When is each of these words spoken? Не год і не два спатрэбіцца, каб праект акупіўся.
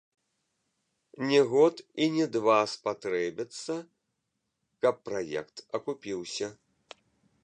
Не 1.31 1.41
год 1.49 1.83
і 2.05 2.07
не 2.15 2.25
два 2.37 2.57
спатрэбіцца, 2.73 3.77
каб 4.87 4.95
праект 5.11 5.55
акупіўся. 5.79 6.47